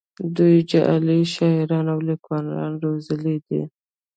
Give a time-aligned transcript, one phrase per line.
[0.35, 3.61] دوی جعلي شاعران او لیکوالان روزلي دي